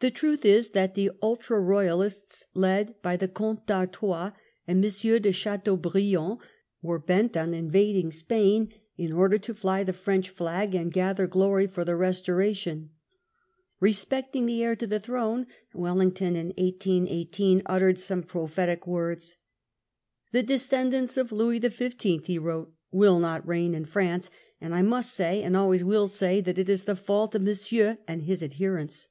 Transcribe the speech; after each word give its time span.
The 0.00 0.10
truth 0.10 0.44
is 0.44 0.70
that 0.70 0.96
the 0.96 1.12
"Ultra 1.22 1.60
Eoyalists," 1.60 2.42
led 2.52 3.00
by 3.00 3.16
the 3.16 3.28
Comte 3.28 3.64
d'Artois 3.68 4.32
and 4.66 4.84
M. 4.84 5.22
de 5.22 5.30
Chateau 5.30 5.76
briand, 5.76 6.38
were 6.82 6.98
bent 6.98 7.36
on 7.36 7.54
invading 7.54 8.10
Spain 8.10 8.72
in 8.98 9.12
order 9.12 9.38
to 9.38 9.54
fly 9.54 9.84
the 9.84 9.92
French 9.92 10.30
flag 10.30 10.74
and 10.74 10.92
gather 10.92 11.28
glory 11.28 11.68
for 11.68 11.84
the 11.84 11.92
Eestoration. 11.92 12.88
Ee 13.82 13.90
specting 13.92 14.46
the 14.46 14.64
heir 14.64 14.74
to 14.74 14.86
the 14.88 14.98
throne, 14.98 15.46
Wellington 15.72 16.34
in 16.34 16.48
1818 16.56 17.62
uttered 17.66 18.00
some 18.00 18.24
prophetic 18.24 18.88
words. 18.88 19.36
"The 20.32 20.42
descendants 20.42 21.16
of 21.16 21.30
Louis 21.30 21.60
the 21.60 21.70
Fifteenth," 21.70 22.26
he 22.26 22.36
wrote, 22.38 22.74
"will 22.90 23.20
not 23.20 23.46
reign 23.46 23.74
in 23.74 23.84
France; 23.84 24.28
and 24.60 24.74
I 24.74 24.82
must 24.82 25.14
say, 25.14 25.40
and 25.44 25.56
always 25.56 25.84
will 25.84 26.08
say, 26.08 26.40
that 26.40 26.58
it 26.58 26.68
is 26.68 26.82
the 26.82 26.96
fault 26.96 27.36
of 27.36 27.42
Monsieur 27.42 27.98
and 28.08 28.24
his 28.24 28.42
adherents." 28.42 29.06